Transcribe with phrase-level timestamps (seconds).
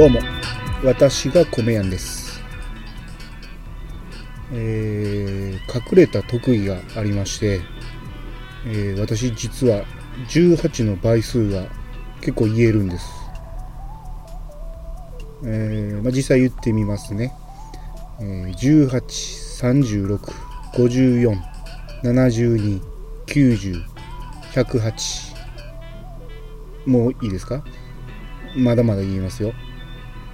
[0.00, 0.18] どうも。
[0.82, 2.40] 私が米やんです。
[4.50, 7.60] えー、隠れた特技がありまして、
[8.66, 9.84] えー、私実は
[10.30, 11.66] 18の倍数が
[12.22, 13.10] 結構言えるんです、
[15.44, 17.34] えーまあ、実際言ってみますね、
[18.20, 18.88] えー、18、
[19.60, 20.18] 36、
[20.76, 21.38] 54、
[22.04, 22.80] 72、
[23.26, 23.84] 90、
[24.54, 25.36] 108
[26.86, 27.62] もういいですか？
[28.56, 29.52] まだまだ言いますよ。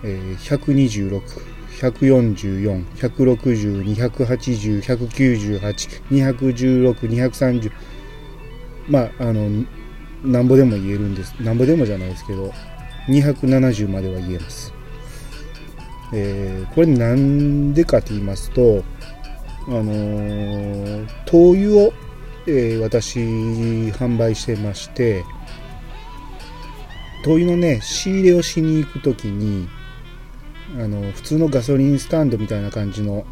[0.07, 1.21] えー、126、
[1.81, 5.61] 144、160、280、198、
[6.11, 7.73] 216、230。
[8.89, 9.67] まあ、あの、
[10.23, 11.35] なんぼでも言えるんです。
[11.41, 12.53] なんぼでもじゃないですけど、
[13.09, 14.73] 270までは言えます。
[16.15, 18.85] えー、これなんでかと言いますと、
[19.67, 21.93] あのー、灯油を、
[22.47, 25.25] えー、私販売してまして、
[27.25, 29.69] 灯油のね仕入れをしに行く時に
[30.75, 33.25] あの普通のガソリンスタンドみたいな感じの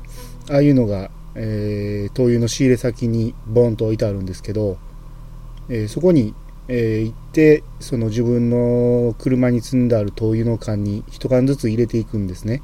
[0.50, 4.78] ああいうのが、えー、灯油の仕入れ先にボンと置いてあるんですけど、
[5.68, 6.34] えー、そこに、
[6.68, 12.62] えー、行ってその自分の車に積んである灯油の缶に1缶ずつ入れていくんですね。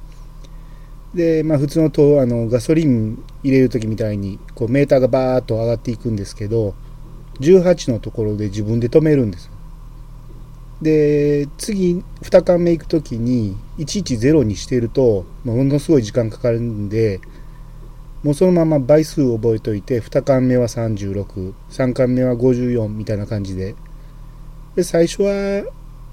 [1.14, 6.74] で、まあ、普通の灯あのガソリン入れる時みたいにこうメーターがバーッと上がっていくんですけど
[7.40, 9.50] 18のところで自分で止めるんです
[10.82, 17.20] で次2巻目行く時に110にしてるとものすごい時間かかるんで
[18.22, 23.74] もうそのまま倍数覚えといて2巻目は363巻目は54みたいな感じで。
[24.76, 25.64] で最初は、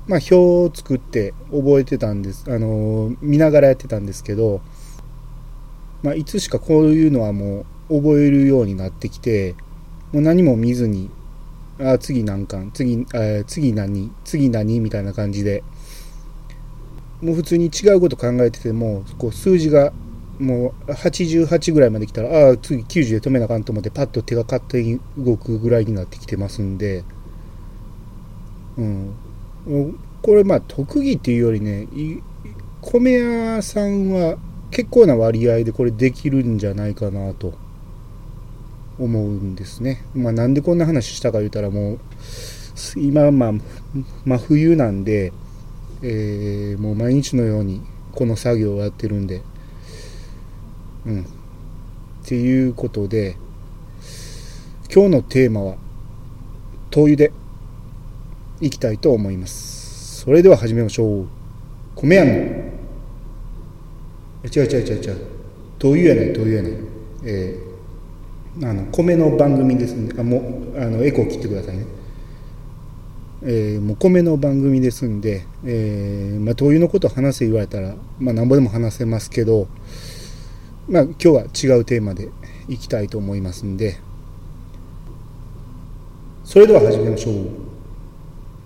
[0.07, 4.61] まあ、表を作って覚えてたんですあの見ながらやってたんですけど、
[6.01, 9.56] まあ、いつしかこういうのはもう覚えるようになってきて
[10.11, 11.11] もう何も見ずに
[11.79, 12.71] あ次何巻？
[12.73, 14.11] 次あ次何？
[14.23, 14.79] 次何？
[14.79, 15.63] みたいな感じで。
[17.21, 19.91] もう普通に違うこと考えててもこう数字が
[20.38, 27.03] もう88ぐらいまで来たらああ次90で止めなあかんと思ってパッと手が勝手に動くぐらいになってきてますんで。
[28.77, 29.15] うん。
[30.21, 31.88] これまあ特技っていうよりね
[32.81, 34.38] 米屋さんは
[34.69, 37.53] 結構な割合でこれできるんじゃないかなと。
[39.00, 40.03] 思うんですね。
[40.16, 42.00] まあ、なんでこんな話したか言うたらもう
[42.96, 43.53] 今まあ
[44.25, 45.34] 真冬なんで、
[46.02, 47.81] えー、もう毎日のように
[48.13, 49.41] この作業をやってるんで
[51.06, 51.22] うん。
[51.22, 51.25] っ
[52.25, 53.38] ていうことで
[54.94, 55.75] 今日のテーマは
[56.90, 57.31] 灯油で
[58.59, 60.22] いきたいと思います。
[60.22, 61.28] それでは始めましょう。
[61.96, 62.50] 米屋の違う
[64.53, 65.28] 違う違う違う。
[65.80, 66.72] 灯油やない灯油やない
[67.24, 67.66] えー
[68.63, 70.38] あの米の番組ですんであも
[70.73, 71.85] うあのエコー切ってくださいね、
[73.44, 79.68] えー、もう米の番組ですんで、えーまあ、灯油のこと話せ言われたら、まあ、なんぼでも話せますけど、
[80.90, 82.29] まあ、今日は違うテーマで
[82.68, 84.00] いきたいと思いますんで
[86.47, 87.35] それでは始めましょう、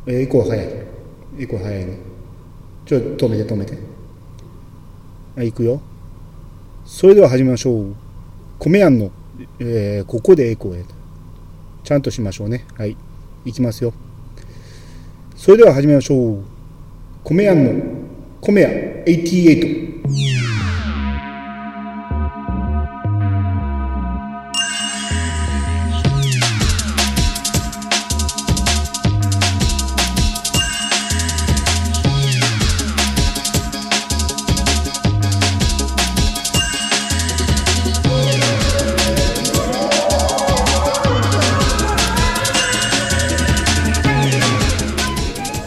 [0.06, 0.68] えー、エコー早い。
[1.40, 1.98] エコー早いね。
[2.86, 3.74] ちょっと止めて止めて。
[5.36, 5.82] はい行くよ。
[6.86, 7.96] それでは始めましょう。
[8.60, 9.10] 米やんの
[9.60, 10.86] えー、ここでエコーへ
[11.84, 12.66] ちゃんとしましょうね。
[12.78, 12.96] はい。
[13.46, 13.94] いきますよ。
[15.36, 16.44] それでは始めましょう。
[17.24, 17.82] 米屋の
[18.40, 18.70] 米屋
[19.06, 19.91] 88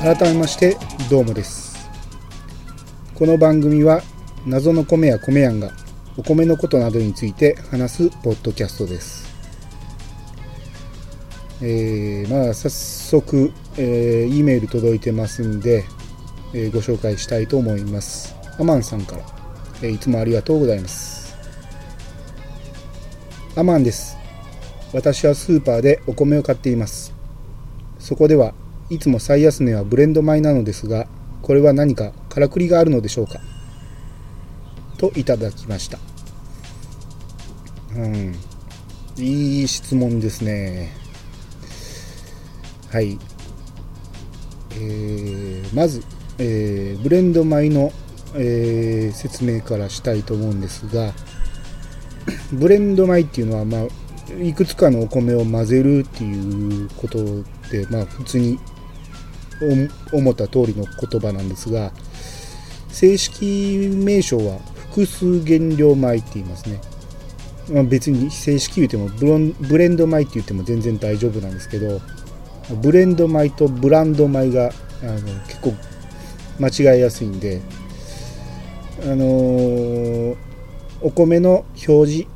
[0.05, 0.77] 改めまして
[1.09, 1.89] どうもです。
[3.15, 4.03] この番組は
[4.45, 5.71] 謎の米や米やんが
[6.19, 9.35] お米のことなどについて話すポッドキャストです。
[11.63, 15.87] えー、まあ早速、えー、E メール届いてますんで、
[16.53, 18.37] えー、ご紹介したいと思います。
[18.59, 19.23] アマンさんから、
[19.81, 21.35] えー、いつもありがとうございます。
[23.57, 24.19] アマンです。
[24.93, 27.15] 私はスーパーでお米を買っています。
[27.99, 28.53] そこでは
[28.95, 31.07] いつも最安値はブレンド米なのですが
[31.43, 33.41] これは何かからくりがあるのでしょうか？
[34.97, 35.99] といただきました。
[37.97, 38.35] うん。
[39.17, 40.93] いい質問ですね。
[42.91, 43.19] はい。
[44.77, 46.03] えー、まず、
[46.39, 47.93] えー、ブレンド米の、
[48.35, 51.13] えー、説明からしたいと思うんですが
[52.53, 57.19] ブレンド米っていうのは、まあ、いくつかのお米を混ぜるっていうこと
[57.71, 58.59] で、まあ、普通に
[60.13, 61.93] 思った通りの言葉なんですが
[62.89, 64.59] 正式名称は
[64.91, 66.81] 複数原料米って言いますね、
[67.71, 72.01] まあ、別に正式言うてもブロンブレンド米って言っても全然大丈夫なんですけど
[72.81, 74.71] ブレンド米とブランド米が
[75.03, 75.75] あの結構
[76.61, 77.61] 間違いやすいんで
[79.03, 80.37] あのー、
[81.03, 82.27] お米の表示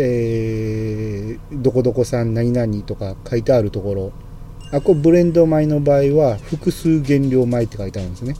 [0.00, 4.12] えー、どこどこさん何々とか書いてあるところ
[4.70, 8.34] あこブレンド米の場合は複数原料米って書いてあるんですね、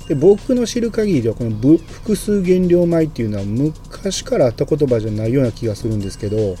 [0.00, 6.56] うん、で僕の知る限りではこの複数原料米っていうのは昔からあった言葉じゃないような気がするんですけど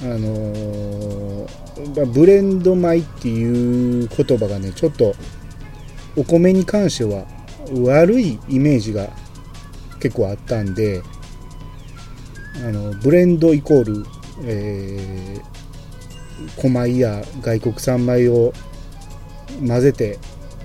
[0.00, 5.14] あのー、ブレンド米っていう言葉がねちょっと
[6.16, 7.26] お米に関しては
[7.84, 9.08] 悪いイメージが
[10.00, 11.02] 結構あったんで
[12.64, 14.06] あのブレンドイコール、
[14.44, 15.57] えー、
[16.56, 18.52] 小米や外国産米を
[19.66, 20.18] 混ぜて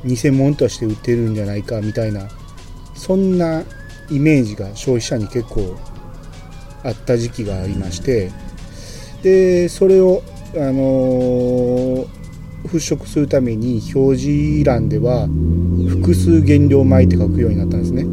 [0.06, 2.28] 偽物として売ってるんじゃないかみたいな
[2.96, 3.64] そんな
[4.10, 5.78] イメージが消費者に結構
[6.84, 8.31] あった時期がありまして
[9.24, 10.22] でそれを、
[10.56, 12.08] あのー、
[12.66, 15.28] 払拭するために表示欄では
[15.90, 18.04] 複数原料米って書くようになったんですね。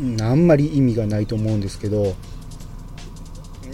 [0.00, 2.14] うんあんまり意味がないと思うんですけど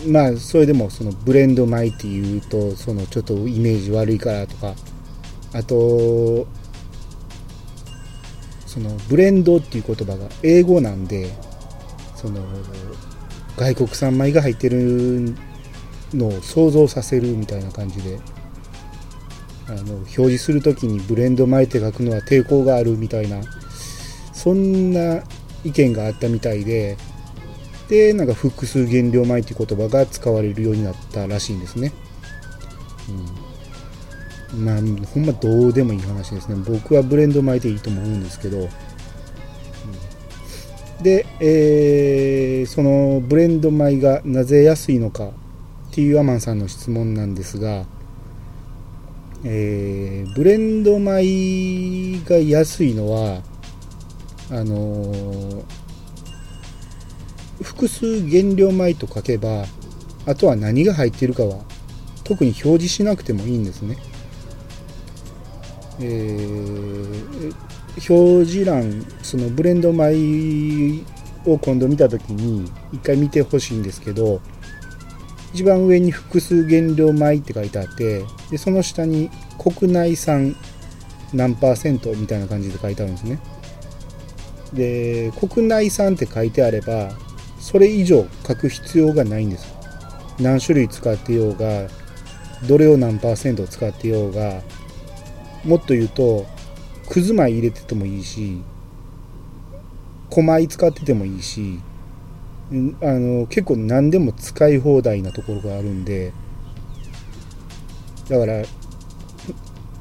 [0.07, 4.75] まあそれでもそのブレンド米っていうとそのちょっとイメージ悪いからとか
[5.53, 6.47] あと
[8.67, 11.31] そのブレンドっていう言葉が英語なんで
[12.17, 12.41] その
[13.57, 15.35] 外国産米が入ってる
[16.13, 18.19] のを想像させるみたいな感じで
[19.69, 23.41] あの表示する時にブレンド米って書くのは抵抗があるみたいな
[24.33, 25.23] そんな
[25.65, 26.97] 意見があったみたいで
[27.89, 31.93] でなんか複数原料米っていう言葉が使われるようになったらしいんですね、
[34.53, 34.77] うん、まあ
[35.07, 36.57] ほんまどうでもいい話ですね。
[36.67, 38.61] 僕はブレンド米でいいと思うんですけど、う
[41.01, 45.33] ん、で、えー、そのブレンド米がなぜ安いのかっ
[45.93, 47.85] ていうアマンさんの質問なんですが
[49.47, 53.43] えー、ブレンド米が安いのは
[54.51, 55.65] あのー、
[57.63, 59.65] 複数原料米と書けば
[60.27, 61.59] あとは何が入っているかは
[62.25, 63.99] 特に表示しなくてもいいんですね。
[66.01, 67.55] えー、
[68.15, 71.05] 表示欄そのブレンド米
[71.47, 74.41] を今度見た時に一回見てほしいんですけど
[75.53, 80.57] 一番上に複数原料米って書いてあってでその下に国内産
[81.33, 83.39] 何パーセントみたいな感じで書いてあるんですね。
[84.73, 87.13] で国内産って書いてあれば
[87.65, 89.75] それ以上書く必要がないんです
[90.39, 91.89] 何種類使ってようが
[92.69, 94.61] どれを何パーセント使ってようが
[95.65, 96.45] もっと言うと
[97.09, 98.61] くず米入れててもいいし
[100.29, 101.81] 小米使っててもいいし
[102.71, 106.35] あの結構何でも使い放題なところがあるんで
[108.29, 108.63] だから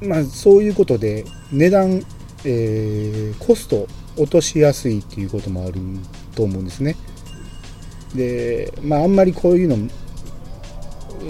[0.02, 2.02] まあそういうことで値段、
[2.44, 5.80] えー、コスト落としやすいっていうこともある
[6.34, 6.94] と思うんですね。
[8.14, 9.76] でまああんまりこういうの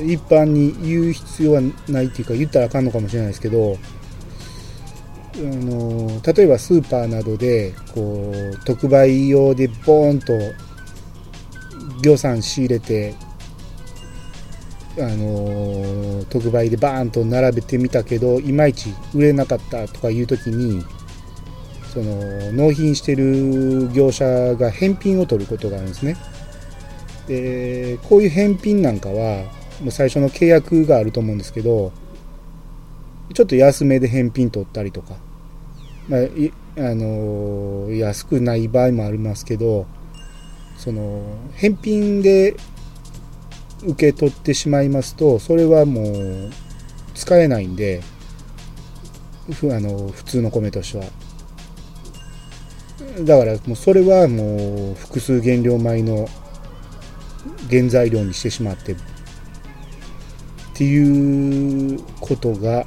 [0.02, 3.76] 一般に言う必要はないっていうか言ったらあかんのかもしれないですけど
[5.36, 10.32] あの例えばスーパーなどでこう特売用でボーンと
[12.02, 13.14] 予算仕入れて
[14.96, 20.84] あの特売でバーンと並べてみたけどいまいち売れなかったとかいう時に
[21.92, 24.24] その納品してる業者
[24.56, 26.16] が返品を取ることがあるんですね。
[27.26, 29.44] でこういう返品なんかは
[29.80, 31.92] もう最初の契約があると思うんですけど
[33.32, 35.16] ちょっと安めで返品取ったりとか、
[36.08, 39.86] まあ、あの安くない場合もありますけど
[40.76, 41.22] その
[41.54, 42.56] 返品で
[43.82, 46.50] 受け取ってしまいますとそれはもう
[47.14, 48.02] 使えないんで
[49.52, 51.04] ふあの普通の米としては。
[53.20, 56.28] だからもうそれはもう複数原料米の
[57.70, 58.96] 原材料にしてしまってっ
[60.74, 62.86] ていうことが、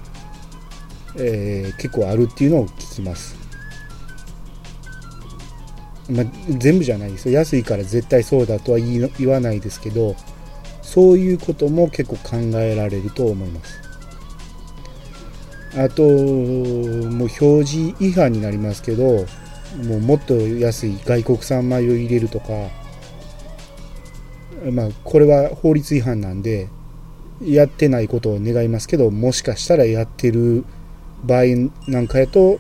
[1.15, 3.35] えー、結構あるっていうのを聞きます。
[6.09, 10.15] まあ、全部じゃないですよ安いから絶対そうだとは言わないですけど
[10.81, 13.81] そういうことも結構考えられると思います
[15.77, 19.25] あともう表示違反になりますけど
[19.83, 22.45] もうもっと安い外国産米を入れるとか、
[24.71, 26.69] まあ、これは法律違反なんで、
[27.41, 30.65] やってないことを願いますけど、もしかしたらやってる
[31.23, 31.43] 場合
[31.87, 32.59] なんかやと、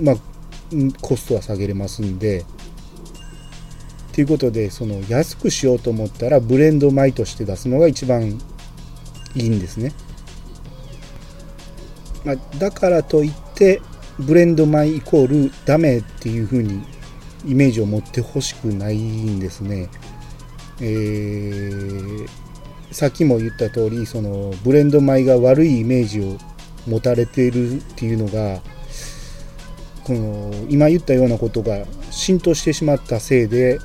[0.00, 0.16] まあ、
[1.00, 2.44] コストは下げれますんで、
[4.12, 8.38] ということで、その安くしようと思ったらブレンド米として出すのが一番
[9.34, 9.92] いいんですね。
[12.24, 13.80] まあ、だからといって
[14.18, 16.82] ブレンド米イコールダメっていう風に
[17.46, 19.88] イメージを持ってほしくないんですね。
[20.80, 22.28] えー、
[22.90, 26.38] さっきも言った通りそのブレンド米が悪いイメージを
[26.86, 28.60] 持たれているっていうのが
[30.04, 33.78] この今言ったようなことが浸透してしまったせいで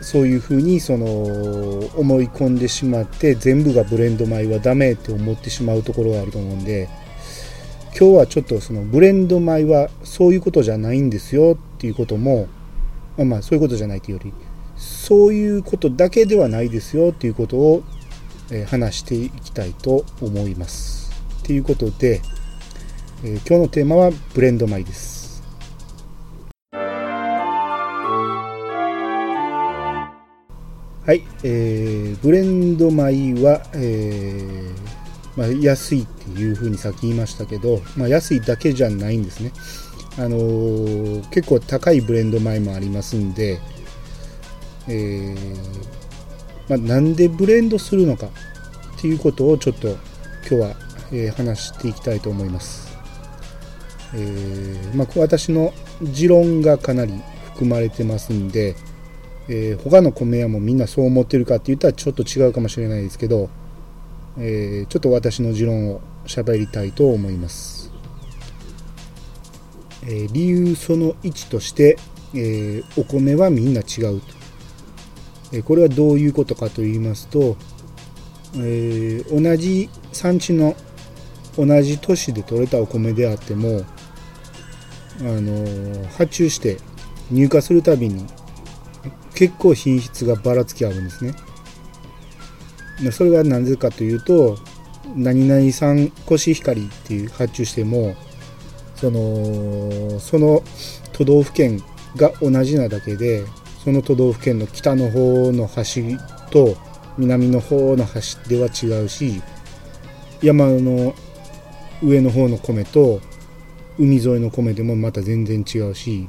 [0.00, 1.06] そういうふうにその
[1.98, 6.88] 思い込んでしまって全部がブレンド米はダメって思ってしまうところがあると思うんで
[7.98, 12.48] 今日はちょっとそのブレンド米はそういうことじゃないんですよていうことも
[13.18, 14.32] まあまあそういうことじゃないというより
[14.76, 17.84] そういうことだけではないですよっていうことを、
[18.50, 21.12] え話していきたいと思います。
[21.44, 22.20] ということで、
[23.22, 25.44] えー、今日のテーマはブレンド米です。
[26.72, 26.80] は
[31.12, 34.74] い、えー、ブレンド米は、えー
[35.36, 39.52] まあ、安いっていうふうにさっき言いましたけど、まあ、安いだけじゃないんですね。
[40.16, 43.60] あのー、結構高いブレンド米もありますんで、
[44.88, 45.94] えー
[46.68, 49.98] まあ、なんでブレンドするのかっていうことをちょっと今
[50.48, 50.76] 日は、
[51.12, 52.96] えー、話していきたいと思います。
[54.14, 57.12] えーまあ、私の持論がかなり
[57.54, 58.76] 含まれてますんで、
[59.48, 63.50] えー、他の米屋もみんなそう思ってるかって言ったらちょっと違うかもしれないですけど、
[64.38, 67.83] えー、ちょっと私の持論を喋りたいと思います。
[70.06, 71.98] え、理由その1として、
[72.34, 74.26] えお米はみんな違うと。
[75.52, 77.56] えこれはどういうことかと言いますと、
[78.58, 80.74] え同じ産地の
[81.56, 83.82] 同じ都市で採れたお米であっても、
[85.20, 86.78] あの発注して
[87.30, 88.26] 入荷するたびに
[89.34, 91.34] 結構品質がばらつきあるんですね。
[93.12, 94.56] それはなぜかというと
[95.16, 98.14] 何々産コシヒカリっていう発注しても
[99.04, 100.62] そのその
[101.12, 101.82] 都道府県
[102.16, 103.44] が同じなだけで
[103.84, 106.16] その都道府県の北の方の端
[106.50, 106.74] と
[107.18, 109.42] 南の方の端では違うし
[110.42, 111.14] 山の
[112.02, 113.20] 上の方の米と
[113.98, 116.26] 海沿いの米でもまた全然違うし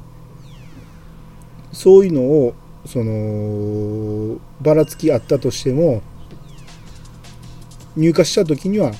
[1.72, 2.54] そういうのを
[2.84, 6.02] そのばらつきあったとしても
[7.96, 8.92] 入荷した時には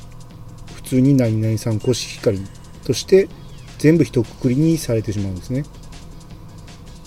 [0.76, 2.40] 普通に何々さんコシヒカリ
[2.86, 3.28] として
[3.78, 5.64] 全部一括りにされてしまうんですね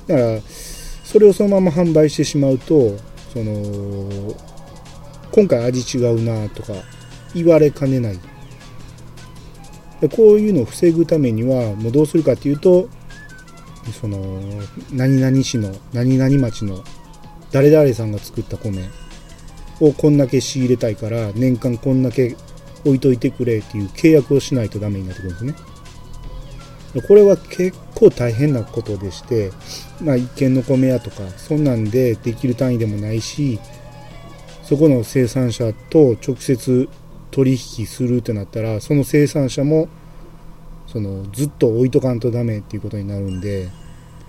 [0.07, 0.41] だから
[1.03, 2.97] それをそのまま販売してしまうと
[3.33, 4.35] その
[5.31, 6.73] 今回味違うなとか
[7.33, 8.19] 言われかねない
[10.15, 12.89] こういうのを防ぐためにはもうどうするかっていうと
[13.99, 14.17] その
[14.91, 16.83] 何々市の何々町の
[17.51, 18.87] 誰々さんが作った米
[19.81, 22.35] をこんだけ仕入れたいから年間こんだけ
[22.85, 25.68] 置いといてくれっていう契約をしないとダメになってくるんですね。
[27.07, 29.51] これは結構大変なことでして、
[30.01, 33.59] まあ一軒の米屋とかそんなんでできる単位でもないし、
[34.63, 36.89] そこの生産者と直接
[37.31, 39.87] 取引するってなったら、その生産者も
[40.87, 43.69] そのずっと置いとかんとダメっていうことになるんで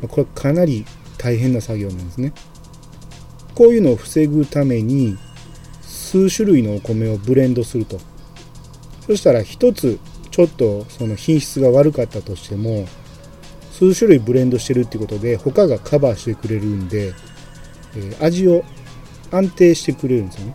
[0.09, 0.85] これかなり
[1.17, 2.33] 大変な作業なんですね。
[3.55, 5.17] こういうのを防ぐために
[5.83, 7.99] 数種類のお米をブレンドすると。
[9.07, 9.99] そしたら一つ
[10.41, 12.87] ちょっとその品質が悪かったとしても
[13.73, 17.13] 数種類ブレンドしてるっていうことで他がカバーしてくれるんで、
[17.95, 18.65] えー、味を
[19.31, 20.55] 安定してくれるんですよね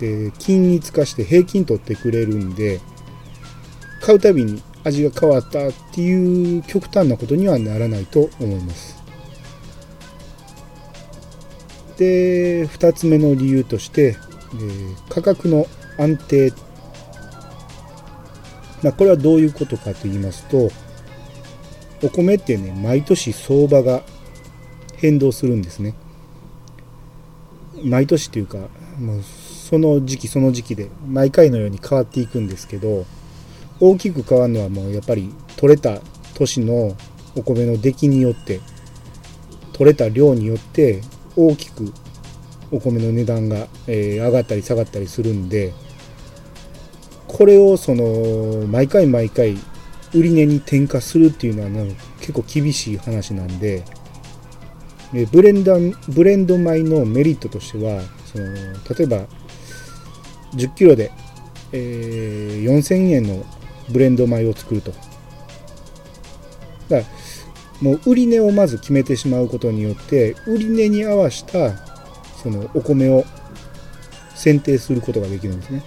[0.00, 2.80] で均一化して平均取ってくれるんで
[4.02, 8.98] 買うたびに味が変わったっていう極端なことにはならないと思います。
[11.98, 14.16] で2つ目の理由として、
[14.54, 15.66] えー、価格の
[15.98, 16.52] 安定、
[18.82, 20.70] まあ、これはどういうことかと言いますと
[22.02, 24.02] お米ってね毎年相場が
[24.96, 25.94] 変動するんですね。
[27.84, 28.58] 毎年っていうか
[28.98, 33.06] もうその時期その時期で毎回のように変わっていくんですけど
[33.80, 36.00] 大きく変わるのはもうやっぱり取れた
[36.34, 36.96] 年の
[37.36, 38.60] お米の出来によって
[39.72, 41.00] 取れた量によって
[41.36, 41.92] 大きく
[42.72, 45.72] お米の値段が、えー、上がったり下がったりするんで
[47.28, 49.56] これをその毎回毎回
[50.14, 51.86] 売値に転嫁するっていうのは
[52.20, 53.84] 結構厳しい話なんで
[55.32, 55.74] ブレンダ
[56.08, 58.44] ブレンド米のメリットとしてはその
[58.96, 59.26] 例えば
[60.54, 61.12] 10キロで
[61.72, 63.44] えー、4000円の
[63.90, 64.92] ブレンド米を作ると。
[66.88, 67.02] だから
[67.80, 71.76] もう売り値をまず決めてしまうことによって売り値に合わせた
[72.42, 73.24] そのお米を
[74.34, 75.82] 選定することができるんですね。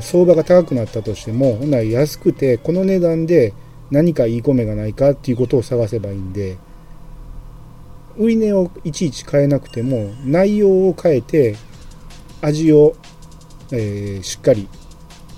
[0.00, 3.54] 相場が高くなったとしても、ほんなら安くて、この値段で
[3.90, 6.58] 何かいい米がないかっていうことを探せばいいんで、
[8.16, 11.56] 売り値をいちいち変えなくても、内容を変えて、
[12.42, 12.96] 味を、
[13.72, 14.68] えー、しっかり、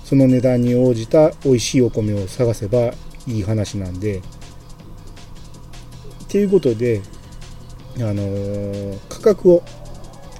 [0.03, 2.93] その値段に応じた美味しいお米を探せば
[3.27, 4.21] いい話なんで、っ
[6.27, 7.01] ていうことで、
[7.97, 9.63] あのー、価格を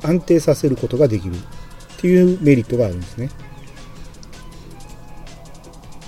[0.03, 1.37] 安定させることができるっ
[1.97, 3.29] ていうメリットがあるんですね。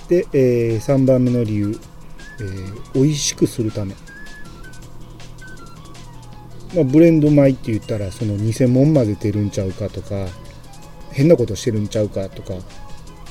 [0.08, 1.78] で、えー、3番目の理由、
[2.40, 3.94] えー、美味しくするため。
[6.74, 10.26] まあ、ブレンド米って言ったらその偽物混ぜてるんちゃうかとか
[11.12, 12.54] 変なことしてるんちゃうかとか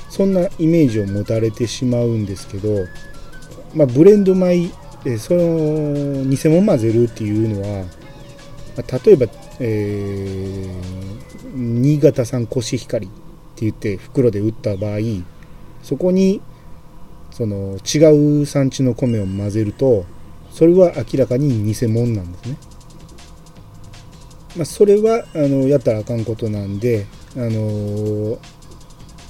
[0.09, 2.85] そんなイメージを持たれてしまうんですけど、
[3.75, 4.71] まあ、ブレンド米
[5.05, 7.85] えその偽物混ぜるっていうのは、
[8.77, 9.27] まあ、例えば、
[9.59, 14.99] えー、新潟産コシヒカリって言って袋で売った場合
[15.81, 16.41] そこに
[17.33, 20.05] その違う産地の米を混ぜると
[20.51, 22.57] それは明らかに偽物なんですね。
[24.55, 28.37] まあ、それはあのやったらあかんことなんで、あの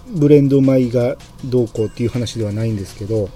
[0.10, 3.29] ブレンド米がどうこうっていう話ではないんですけど、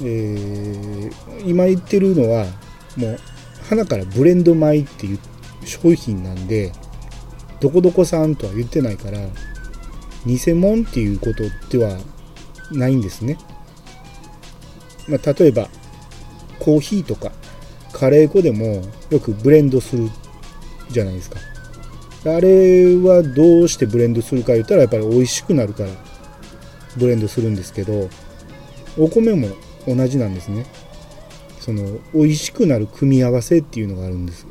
[0.00, 2.46] えー、今言ってるのは
[2.96, 3.18] もう
[3.68, 5.18] 花からブレンド米っていう
[5.64, 6.72] 商品なんで
[7.58, 9.18] どこどこさんとは言ってないから
[10.24, 11.42] 偽物っていうこと
[11.76, 11.98] では
[12.72, 13.38] ないんですね。
[15.08, 15.68] まあ、例えば
[16.58, 17.32] コーヒーとか
[17.92, 20.10] カレー粉でもよくブレンドする
[20.90, 21.38] じゃないですか。
[22.24, 25.90] あれはどうしてブレンドするか言ったらやっぱり美味しくなるから
[26.96, 28.08] ブレンドするんですけど
[28.98, 29.48] お米も
[29.86, 30.66] 同じなんですね。
[31.60, 34.46] その美味しくなる組み合わせっていうのがあるんです。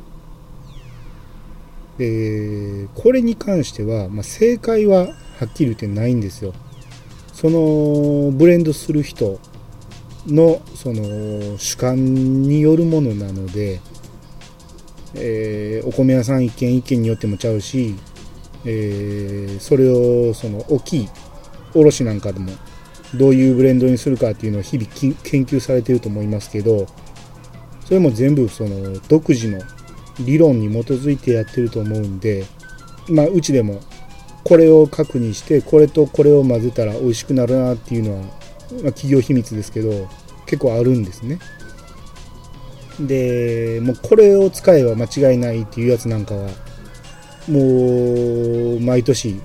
[1.98, 5.06] でこれに関しては、まあ、正解は
[5.38, 6.54] はっきり言ってないんですよ。
[7.36, 9.38] そのブレンドする人
[10.26, 13.78] のその主観によるものなので、
[15.14, 17.94] えー、お米屋さん一軒一軒によってもちゃうし、
[18.64, 21.08] えー、それをその大きい
[21.74, 22.52] 卸なんかでも
[23.14, 26.86] どういうブレンドにするかっていうのを日々研究されてると思いますけど
[27.84, 29.60] それも全部その独自の
[30.20, 32.46] 理論に基づいてやってると思うんで
[33.10, 33.82] まあうちでも
[34.46, 38.30] これを確認してこれとこれを混ぜたら美味しくなるなっていうのは、まあ、
[38.92, 40.08] 企業秘密ですけど
[40.46, 41.40] 結構あるんですね。
[43.00, 46.48] でもうこれを使えば間違いないっていうやつなんかは
[47.48, 49.40] もう毎年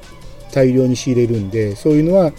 [0.54, 2.32] 大量に仕入れるんでそういうのは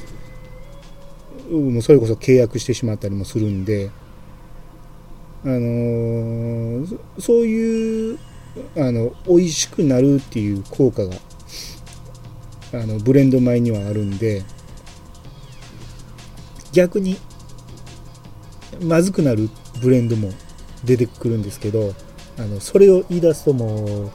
[1.50, 3.90] もうそれこそ契約してしまったりもするんで
[5.44, 8.18] あのー、そういう
[8.76, 11.16] あの美味しくなるっていう効果が
[12.72, 14.42] あのブレンド米にはあるんで
[16.72, 17.18] 逆に
[18.82, 20.30] まずくなるブレンドも
[20.84, 21.94] 出てくるんですけど
[22.38, 24.10] あのそれを言い出すともう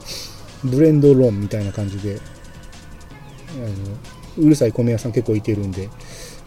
[0.64, 2.20] ブレンド論みたいな感じで
[3.54, 5.88] あのうるさい米屋さん結構いてるんで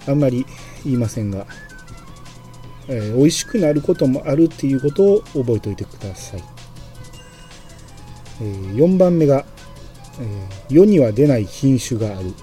[0.08, 0.46] あんまり
[0.84, 1.46] 言いませんが、
[2.88, 6.44] えー、美味しくなることもあるっていうことを覚えておいてください、
[8.42, 9.46] えー、4番目が
[10.22, 12.34] え世には出ない品種がある、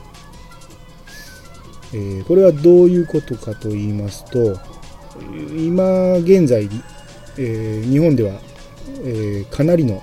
[1.95, 4.59] えこれはどういうことかと言いますと
[5.57, 6.69] 今現在、
[7.39, 8.41] え日本では、
[9.05, 10.03] えかなりの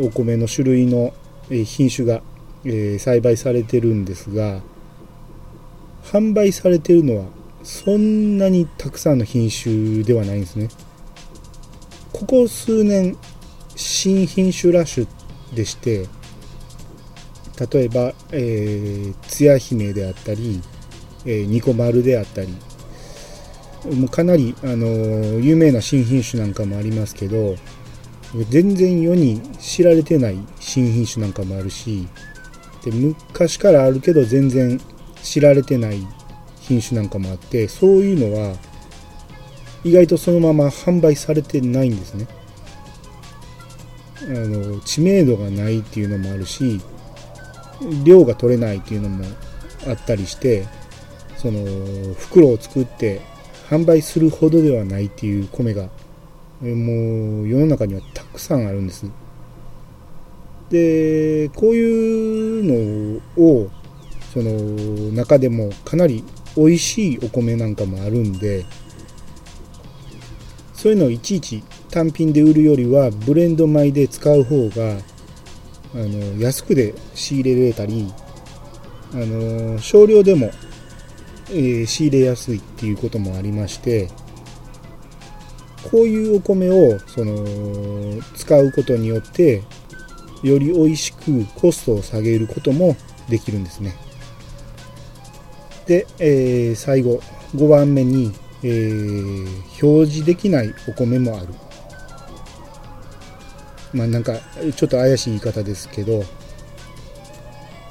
[0.00, 1.12] お米の種類の
[1.48, 2.22] 品種が、
[2.64, 4.60] え栽培されてるんですが
[6.04, 7.24] 販売されてるのは
[7.64, 10.68] そんなにたくさんの品種ではないんですね。
[12.12, 13.16] ここ数年
[13.74, 15.08] 新品種ラッシュ
[15.54, 16.06] でして
[17.66, 20.60] 例えば、えー、つや姫であったり、
[21.24, 22.48] えー、ニコ丸であったり
[23.96, 27.56] もうかなり、あのー、有名な新品種なんかもありますけど
[28.48, 32.08] 全然世に知られてない新品種なんかもあるし
[32.84, 34.80] で昔からあるけど全然
[35.22, 36.06] 知られてない
[36.60, 38.56] 品種なんかもあってそういうのは
[39.84, 42.28] 意外とそのまま販売されてないんですね。
[44.24, 46.80] あの知名度がないっていうのもあるし
[48.04, 49.24] 量が取れないっていうのも
[49.86, 50.66] あったりして
[51.36, 51.60] その
[52.14, 53.20] 袋を作って
[53.68, 55.88] 販売するほどではないっていう米が
[56.62, 59.06] もう世の中にはたくさんあるんです。
[60.70, 63.70] でこういうのを
[64.32, 64.50] その
[65.12, 66.24] 中でもかなり
[66.56, 68.64] 美味しいお米なんかもあるんで
[70.72, 74.98] そういうのをいちいち単品で売るよりはブレンド米で使う方が
[75.94, 78.12] あの安くで仕入れれたり
[79.12, 80.50] あの少量でも、
[81.50, 84.08] えー、仕入れやすいっていうこともありまして
[85.90, 89.62] こういうお米をその使うことによって
[90.42, 92.96] より美味しくコストを下げることも
[93.28, 93.94] できるんですね。
[95.86, 97.20] で、えー、最後
[97.54, 101.48] 5番目に、えー、表示できないお米もある。
[103.92, 104.34] まあなんか
[104.76, 106.24] ちょっと怪しい言い方ですけど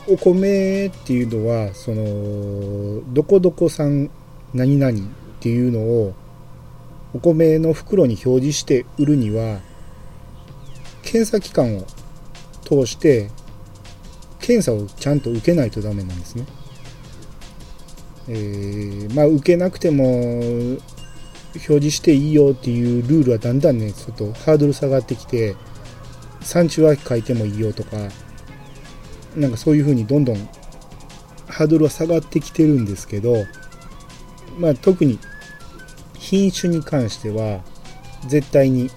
[0.08, 4.10] お米っていうのはそのどこどこ産
[4.54, 5.02] 何々っ
[5.40, 6.14] ていうのを
[7.14, 9.60] お米の袋に表示して売るには
[11.04, 11.86] 検査機関を
[12.64, 13.30] 通して
[14.40, 16.46] 検査をちゃんと受けないとダメなんですね。
[18.28, 20.78] えー、まあ受けなくても
[21.54, 25.56] 表示していいよっていうルールはだんだんねちょっとハードル下がってきて
[26.41, 27.97] 産地は書いてもいいよとか
[29.36, 30.36] なんかそういう風にどんどん
[31.47, 33.45] ハードルは下がってきてるんですけど
[34.58, 35.19] まあ特に
[36.15, 37.62] 品種に関しては
[38.27, 38.89] 絶対に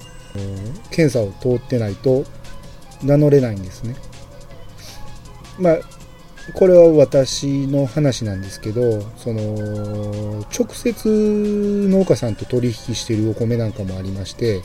[0.91, 2.25] 検査を通ってないと
[3.03, 3.97] 名乗れないんですね。
[5.59, 5.79] まあ
[6.53, 14.61] これは私の話なんですけどその直接農家さんと取引してるお米なんかもありまして、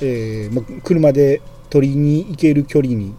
[0.00, 3.14] えーま、車で取りに行ける距離に、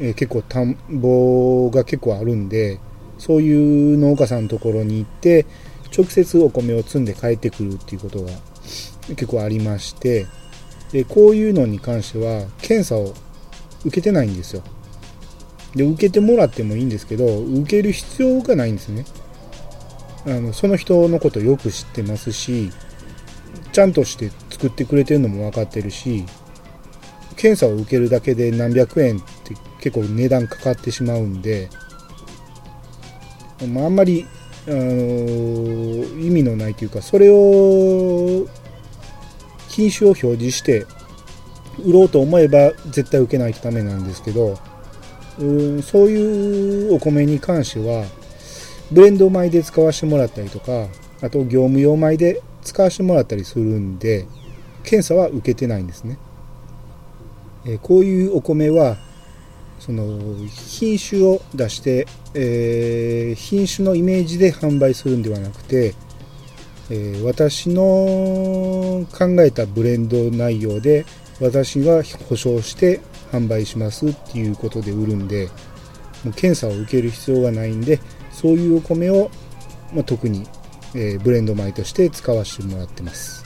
[0.00, 2.80] えー、結構田んぼが結構あるんで
[3.18, 5.46] そういう農家さんのところに行って
[5.96, 8.30] 直接お米を積んで帰ってくるっていうことが
[9.08, 10.26] 結構ありまして
[10.92, 13.14] でこういうのに関しては検査を
[13.84, 14.62] 受けてないんですよ。
[15.74, 19.04] で受けてもらってもいいんですけど受ける必要がないんですね。
[20.26, 22.70] あのその人のことよく知ってますし
[23.74, 26.24] ちゃんとして作ってくれてるのも分かってるし
[27.36, 31.68] 検査を受けるだけで何百円って結構値段かかってしまうんで、
[33.68, 34.24] まあ、あんまり、
[34.68, 38.46] あのー、意味のないというかそれを
[39.70, 40.86] 品種を表示して
[41.84, 44.56] 売ろうと思えば絶対受けないとダメなんですけど
[45.40, 48.06] うんそういうお米に関しては
[48.92, 50.86] ブレンド米で使わせてもらったりとか
[51.22, 54.26] あと業務用米で使わせてもらったりするんで
[54.82, 56.18] 検査は受けてないんですね、
[57.64, 58.98] えこういうお米は
[59.78, 65.94] その品種を出して、えー、品種のイメージで販売するんではなくて、
[66.90, 71.04] えー、私の考えたブレンド内容で
[71.40, 73.00] 私が保証して
[73.32, 75.48] 販売しますっていうことで売るんで
[76.24, 78.00] もう検査を受ける必要がないんで
[78.32, 79.30] そういうお米を、
[79.92, 80.46] まあ、特に、
[80.94, 83.44] えー、ブレンド米として使わせてもらってます。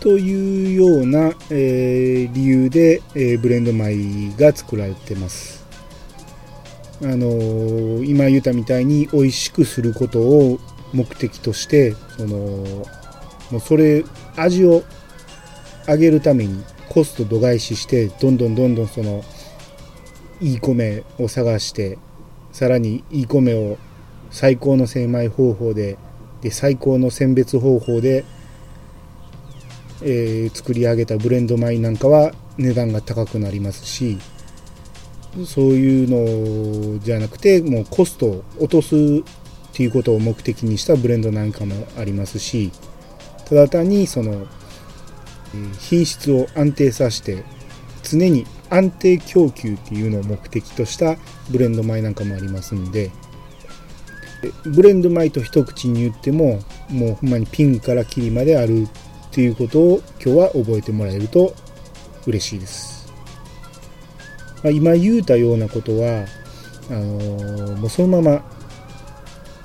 [0.00, 5.64] というような、えー、理由で、えー、ブレンド米が作られてます。
[7.02, 10.58] あのー、今言ったみたいに美味しくすることを
[10.92, 12.36] 目的としてその
[13.50, 14.04] もうそれ
[14.36, 14.82] 味を
[15.86, 19.24] 上げるためにコスト度外視してどんどんどんどんその
[20.40, 21.98] いい米を探して
[22.52, 23.78] さらにいい米を
[24.32, 25.98] 最高の精米方法で
[26.40, 28.24] で最高の選別方法で、
[30.02, 34.18] えー、作り上げたブレンド米なんかは値段が高くなりますし
[35.46, 38.98] そういうのじゃなくてもうコストを落とすっ
[39.72, 42.72] ていうことを目的にしたブレンドなんかもありますし
[43.48, 44.46] ただ単にその
[45.78, 47.44] 品質を安定させて
[48.02, 51.16] 常に安定供給っていうのを目的とした
[51.50, 53.10] ブレンド米なんかもありますんで
[54.64, 58.88] ブレンド米と一口に言ってももうほんまにピンからキリまであるっ
[59.30, 61.54] ていうことを今日は覚えてもらえると
[62.26, 63.12] 嬉しいです、
[64.62, 66.26] まあ、今言うたようなことは
[66.90, 68.44] あのー、もうそのまま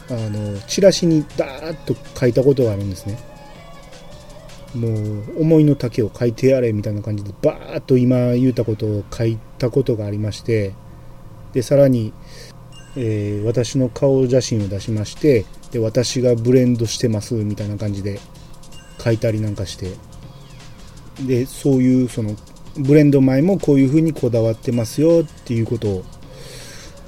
[0.09, 3.17] あのチラシにダーッと書いたことがあるんですね。
[4.73, 10.73] もう思いの丈を書いてやれみたいな感じでバーッと今言うたことを書いたことがありまして
[11.53, 12.13] でさらに、
[12.95, 18.19] えー、私の顔写真を出しましてで私がブレンドしてますみたいな感じで
[19.03, 19.91] 書いたりなんかして。
[21.25, 22.35] でそういうその
[22.77, 26.05] ブレンド米もこういう風にこだわってますよっていうことを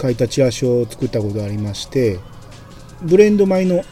[0.02, 2.20] 書いたチラシを作ったことがありまして
[3.04, 3.84] ブレンド米の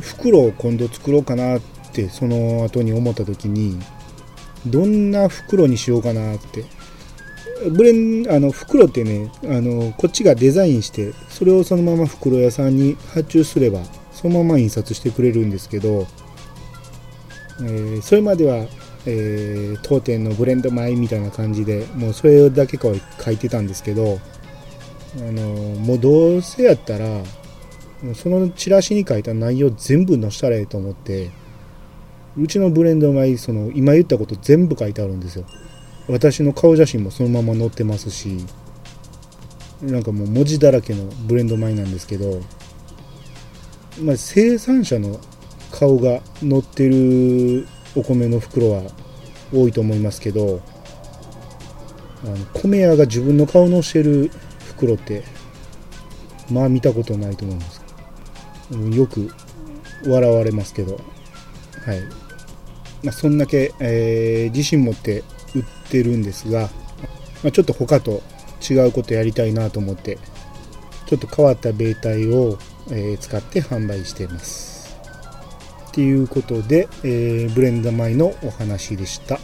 [0.00, 1.60] 袋を今度作ろうかなっ
[1.92, 3.78] てその後に思った時に
[4.66, 6.64] どんな袋にしようかなって
[7.70, 13.80] ブレンあの袋ってねあのこっちがデザインしてそれをそのまま袋屋さんに発注すれば
[14.12, 16.06] そのまま印刷してくれるんですけど、
[17.60, 18.66] えー、それまでは、
[19.06, 22.88] えー、当店のブレンド米みたいな感じでもうそれだけか
[23.24, 24.18] 書いてたんですけど
[25.16, 25.42] あの
[25.80, 27.22] もうどうせやったら
[28.14, 31.30] そのチラシに書いた内容全部載せたらええと思って
[32.36, 35.44] うちのブレンド米その今言ったこと全部書いてあるんですよ。
[36.08, 38.44] 私の顔写真もそのまま載ってますし
[39.82, 42.40] なんかもう文字だらけのブレンド米なんですけど、
[44.02, 45.20] まあ、生産者の
[45.70, 48.82] 顔が載ってるお米の袋は
[49.52, 50.60] 多いと思いますけど
[52.24, 54.30] あの米屋が自分の顔のしてる
[54.66, 55.22] 袋って
[56.50, 57.82] まあ見たことないと思います。
[58.70, 59.30] よく
[60.06, 60.94] 笑われますけど。
[61.84, 62.02] はい。
[63.02, 65.22] まあ、そんだけ、えー、自信持って
[65.88, 66.68] ってるんですが、
[67.42, 68.22] まあ、ちょっと他と
[68.68, 70.18] 違うことやりたいなと思って
[71.06, 72.58] ちょっと変わった米体を、
[72.90, 74.98] えー、使って販売しています
[75.92, 79.40] ということで、えー、ブレンダ米のお話でした。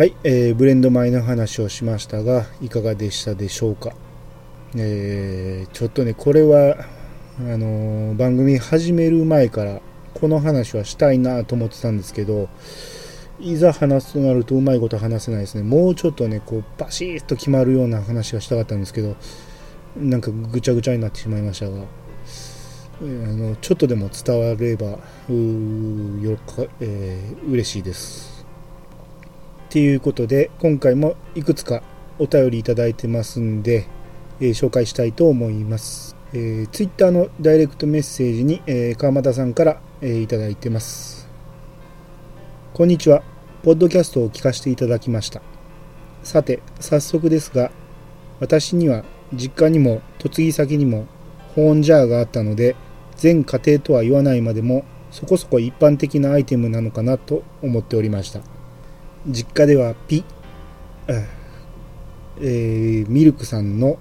[0.00, 3.92] はい、えー、ブレンド米の話をしましたが、いかがでしたでしょうか？
[4.74, 6.86] えー、ちょっとね、これは、
[7.38, 9.82] あのー、番組始める前から、
[10.14, 12.48] この話はしたいなと思ってたんですけど、
[13.40, 15.64] いざ話すとなるとうまいこと話せないですね。
[15.64, 19.16] もうちょっとね、こう、バシッと決まるような話がしたかったんですけど、
[19.98, 21.84] なんかぐちゃぐちゃになってしまいましたが、あ
[23.02, 28.29] のちょっとでも伝わればうよか、えー、嬉しいです。
[29.70, 31.84] ということで今回もいくつか
[32.18, 33.86] お便りいただいてますんで、
[34.40, 36.16] えー、紹介したいと思います。
[36.32, 41.28] えー、Twitter のダイレクトメッセージに、えー、川又さんから、えー、いただいてます。
[42.74, 43.22] こんにちは。
[43.62, 45.40] ポッドキャストを聞かせていただきました。
[46.24, 47.70] さて、早速ですが、
[48.40, 51.06] 私には実家にも嫁ぎ先にも
[51.54, 52.74] 保温ジャーがあったので、
[53.14, 58.59] 全家庭とは言わないまでもそこそこ一般的なアイテムなのかなと思っておりました
[59.26, 60.24] 実家ではピ、
[61.06, 63.98] えー、ミルクさんの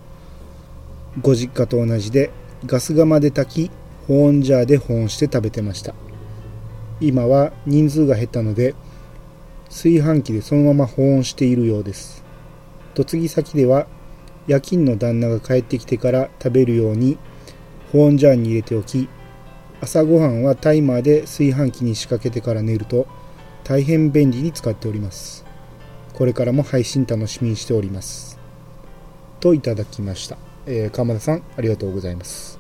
[1.21, 2.31] ご実家と同じで
[2.65, 3.71] ガス釜で炊き
[4.07, 5.93] 保温ジャーで保温して食べてました。
[7.01, 8.75] 今は人数が減ったので
[9.65, 12.23] 炊飯器でそのまま保温しているようです。
[12.95, 13.87] 嫁ぎ先では
[14.47, 17.17] 夜勤の旦那が帰ってきてから食べるように
[17.91, 19.09] 保温ジャーに入れておき
[19.81, 23.07] 朝ごはんはタイマーで炊飯器に仕掛けてから寝ると
[23.63, 25.45] 大変便利に使っております。
[26.13, 28.39] これからも配信楽しみにしております。
[29.39, 32.59] といただきました、えー、鎌田さんありがとうございます。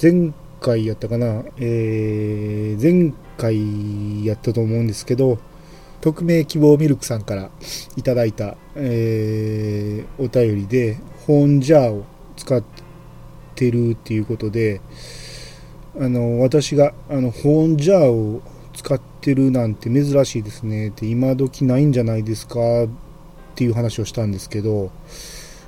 [0.00, 5.38] 前回やったかな、えー、前回やったと思うんですけど
[6.00, 7.50] 匿名希望ミルクさんから
[7.96, 12.04] いただいた、えー、お便りで保温ジャーを
[12.36, 12.62] 使っ
[13.54, 14.80] てるっていうことで
[15.98, 18.40] あの私があの保温ジャーを
[18.80, 20.88] 使ってるなんて珍しいですね。
[20.88, 22.84] って今時ないんじゃないですか。
[22.84, 22.88] っ
[23.54, 24.90] ていう話をしたんですけど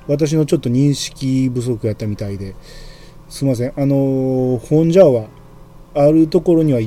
[0.07, 2.55] 私のちょっと認識不足やったみたいで
[3.29, 3.73] すいません。
[3.77, 5.27] あの保温ジャーは
[5.93, 6.79] あるところには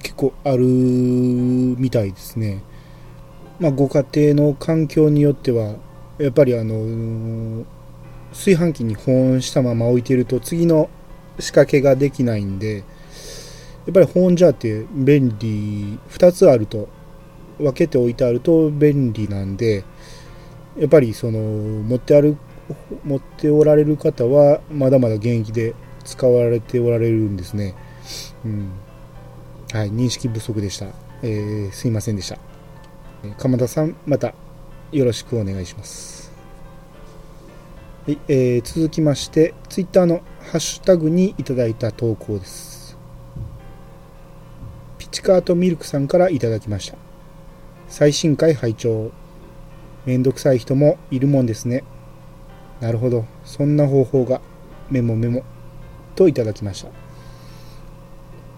[0.00, 2.62] 結構あるみたいですね。
[3.60, 5.74] まあご家庭の環境によっては
[6.18, 7.66] やっぱりあの
[8.32, 10.88] 炊飯器に保温したまま置いてると次の
[11.38, 12.84] 仕掛けができないんで
[13.88, 16.90] やっぱり保温ジャーって便利2つあると
[17.56, 19.82] 分けておいてあると便利なんで
[20.76, 22.36] やっぱりその持ってある
[23.02, 25.74] 持っておられる方はまだまだ現役で
[26.04, 27.74] 使われておられるんですね。
[28.44, 28.72] うん。
[29.72, 30.88] はい、認識不足でした。
[31.22, 32.38] えー、すいませんでした。
[33.38, 34.34] 鎌田さん、また
[34.92, 36.30] よろしくお願いします。
[38.06, 42.77] はい、えー、続きまして、ツイッターのハッシュタグにいただいた投稿です。
[45.10, 46.98] ピチカートミルクさんからいただきました。
[47.88, 49.10] 最新回拝聴
[50.04, 51.82] めんどくさい人もいるもんですね。
[52.80, 53.24] なるほど。
[53.42, 54.42] そんな方法が、
[54.90, 55.44] メモメモ。
[56.14, 56.84] といただきまし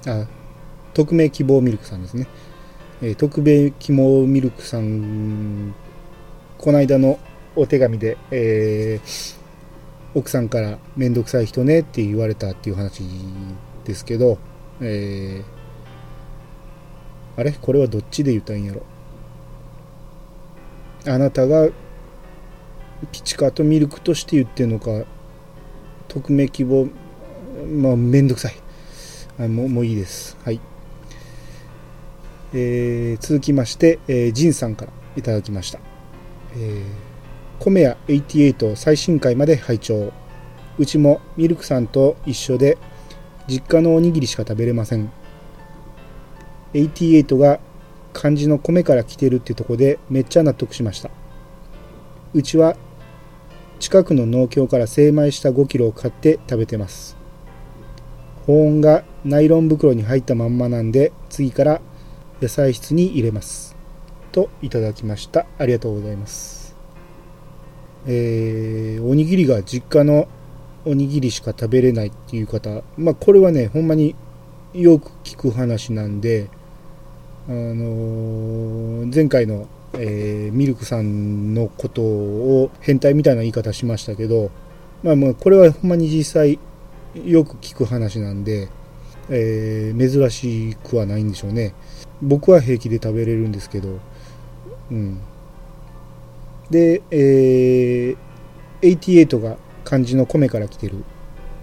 [0.05, 0.13] た。
[0.23, 0.27] あ、
[0.93, 2.27] 匿名希望ミルクさんですね。
[3.01, 5.73] えー、匿名希望ミルクさん、
[6.59, 7.21] この間の
[7.55, 9.39] お手紙で、えー、
[10.15, 13.05] 奥さんからめんどくさい人ねって言われたっていう話
[13.85, 14.39] ですけど、
[14.81, 15.60] えー、
[17.41, 17.53] あれ？
[17.53, 18.83] これはどっちで言ったんやろ？
[21.07, 21.69] あなたが
[23.11, 25.05] ピチカートミルクとして言ってんのか？
[26.09, 26.89] 匿名希望？
[27.67, 28.55] まあめんどくさい。
[29.39, 30.37] あもうもういいです。
[30.45, 30.61] はい。
[32.53, 35.79] えー、続きまして、えー、ジンさんからいただきました、
[36.57, 36.83] えー、
[37.61, 40.13] 米屋88最新回まで拝聴。
[40.77, 42.77] うちもミルクさんと一緒で
[43.47, 45.13] 実家のおにぎりしか食べれません。
[46.75, 47.61] 88が
[48.13, 51.11] 漢字の米から来てるってとこでめっちゃ納得しました。
[52.33, 52.77] うちは
[53.79, 57.17] 近くの農協から精米した5キロを買って食べてます。
[58.47, 61.81] 保温がナイロン袋に入ったまんまなんで次から
[62.41, 63.77] 野菜室に入れます。
[64.33, 65.47] といただきました。
[65.59, 66.77] ありがとうございます。
[68.07, 70.29] えー、おにぎりが実家の
[70.85, 72.83] おにぎりしか食べれないっていう方。
[72.97, 74.15] まあこれはねほんまに
[74.73, 76.49] よく聞く話なんで
[77.51, 84.51] あの、前回のえー、ミルクさんのことを変態みたいな言い方しましたけど、
[85.03, 86.59] まあ、まあこれはほんまに実際
[87.15, 88.69] よく聞く話なんで、
[89.29, 91.75] えー、珍しくはないんでしょうね。
[92.23, 93.99] 僕は平気で食べれるんですけど
[94.91, 95.21] うん。
[96.71, 98.17] で、えー、
[98.81, 101.05] 88が漢字の米から来てる。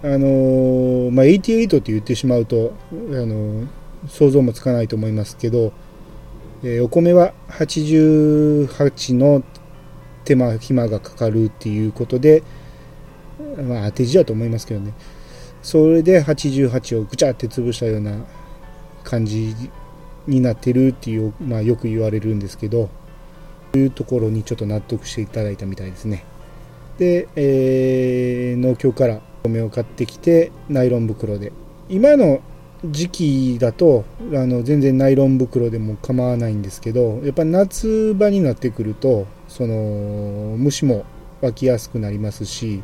[0.04, 3.68] あのー、まあ、88って言ってしまうと、あのー、
[4.08, 5.74] 想像もつかないと思いますけど
[6.64, 9.44] えー、お米は88の
[10.26, 12.44] 手間暇がかかるっていうことで、
[13.64, 14.94] まあ当て字だと思いますけどね。
[15.62, 18.26] それで88をぐちゃって潰したような
[19.04, 19.56] 感じ
[20.26, 22.90] になってるっていう、まあ、よく言われるんですけど
[23.74, 26.26] そういうところにちょっと納得していただいたみたいですね。
[26.98, 31.52] で、えー、農協からお米を買ってきてナイロン袋で。
[31.90, 32.42] 今の
[32.86, 41.06] 時期だとあの全然ナイロン袋でも構わないんですけどやっぱ夏場になってくるとその虫も
[41.42, 42.84] 湧きやすくなりますし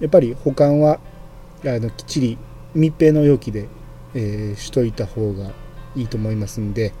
[0.00, 1.00] やっぱり保管は
[1.64, 2.38] あのきっちり
[2.74, 3.68] 密閉の容器で、
[4.14, 5.52] えー、しといた方が
[5.96, 6.92] いいと思いますんで、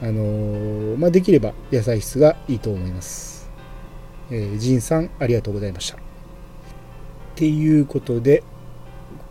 [0.00, 3.50] あのー、まあ、できれば野菜室がいいと思います。
[4.30, 5.98] えー、ジンさんありがとうございました。
[5.98, 6.00] っ
[7.34, 8.44] ていうことで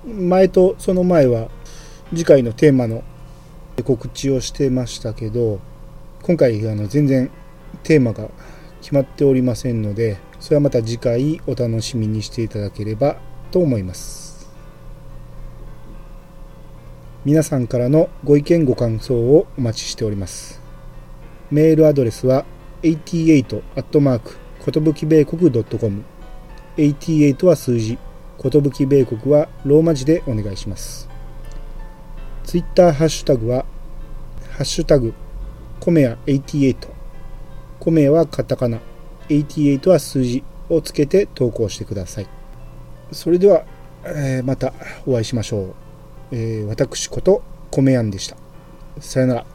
[0.06, 1.48] 前とその前は
[2.15, 3.04] 次回のテーマの
[3.84, 5.60] 告知をしてましたけど
[6.21, 7.32] 今回あの全然
[7.82, 8.30] テーマが
[8.82, 13.17] 決まっておりませんのでそれはまた次回お楽しみにしていただければ
[13.52, 14.52] と思います。
[17.26, 20.62] 皆さんからのご意見ご感想をお待ちしております。
[21.49, 22.45] メールアドレスは
[22.82, 26.04] 88アットマークことぶき米国 .com
[26.76, 27.97] 88は数字。
[28.38, 31.12] ことぶき米国はローマ字でお願いします。
[32.44, 33.66] ツイッターハッシュタグは、
[34.52, 35.14] ハッシュタグ、
[35.80, 36.76] コメヤ88。
[37.80, 38.80] コメヤはカタカナ、
[39.30, 42.28] 88は数字をつけて投稿してください。
[43.12, 43.66] それでは、
[44.06, 44.74] えー、また
[45.06, 45.76] お会いしましょう。
[46.32, 48.36] えー、私こと、コメヤンでした。
[49.00, 49.53] さよなら。